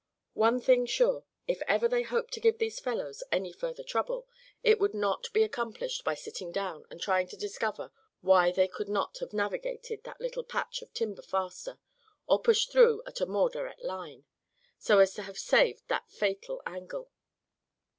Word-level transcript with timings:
One 0.33 0.59
thing 0.59 0.87
sure, 0.87 1.25
if 1.47 1.61
ever 1.67 1.87
they 1.87 2.01
hoped 2.01 2.33
to 2.33 2.39
give 2.39 2.57
these 2.57 2.79
fellows 2.79 3.21
any 3.31 3.53
further 3.53 3.83
trouble, 3.83 4.27
it 4.63 4.79
would 4.79 4.95
not 4.95 5.31
be 5.31 5.43
accomplished 5.43 6.03
by 6.03 6.15
sitting 6.15 6.51
down, 6.51 6.87
and 6.89 6.99
trying 6.99 7.27
to 7.27 7.37
discover 7.37 7.91
why 8.21 8.51
they 8.51 8.67
could 8.67 8.89
not 8.89 9.19
have 9.19 9.31
navigated 9.31 10.03
that 10.03 10.19
little 10.19 10.43
patch 10.43 10.81
of 10.81 10.91
timber 10.91 11.21
faster; 11.21 11.77
or 12.25 12.41
pushed 12.41 12.71
through 12.71 13.03
at 13.05 13.21
a 13.21 13.27
more 13.27 13.51
direct 13.51 13.83
line, 13.83 14.25
so 14.79 14.97
as 14.97 15.13
to 15.13 15.21
have 15.21 15.37
saved 15.37 15.87
that 15.87 16.09
fatal 16.09 16.63
angle. 16.65 17.11